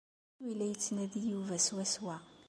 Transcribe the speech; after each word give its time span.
D 0.37 0.39
acu 0.39 0.43
ay 0.47 0.53
la 0.57 0.65
yettnadi 0.71 1.21
Yuba 1.31 1.57
swaswa? 1.67 2.15